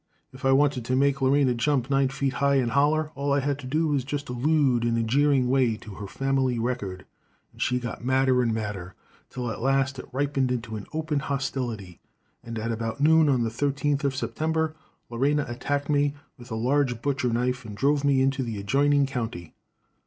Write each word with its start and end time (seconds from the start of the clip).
If 0.33 0.43
I 0.45 0.51
wanted 0.51 0.83
to 0.85 0.95
make 0.95 1.21
Lorena 1.21 1.53
jump 1.53 1.87
nine 1.91 2.09
feet 2.09 2.33
high 2.41 2.55
and 2.55 2.71
holler, 2.71 3.11
all 3.13 3.31
I 3.31 3.39
had 3.39 3.59
to 3.59 3.67
do 3.67 3.87
was 3.89 4.03
just 4.03 4.25
to 4.25 4.33
allude 4.33 4.83
in 4.83 4.97
a 4.97 5.03
jeering 5.03 5.47
way 5.47 5.77
to 5.77 5.93
her 5.93 6.07
family 6.07 6.57
record, 6.57 7.05
so 7.53 7.59
she 7.59 7.79
got 7.79 8.03
madder 8.03 8.41
and 8.41 8.51
madder, 8.51 8.95
till 9.29 9.51
at 9.51 9.61
last 9.61 9.99
it 9.99 10.09
ripened 10.11 10.51
into 10.51 10.83
open 10.91 11.19
hostility, 11.19 11.99
and 12.43 12.57
about 12.57 12.99
noon 12.99 13.29
on 13.29 13.43
the 13.43 13.51
13th 13.51 13.99
day 13.99 14.07
of 14.07 14.15
September 14.15 14.75
Lorena 15.11 15.45
attacked 15.47 15.87
me 15.87 16.15
with 16.35 16.49
a 16.49 16.55
large 16.55 17.03
butcher 17.03 17.29
knife 17.29 17.63
and 17.63 17.77
drove 17.77 18.03
me 18.03 18.23
into 18.23 18.41
the 18.41 18.59
adjoining 18.59 19.05
county. 19.05 19.53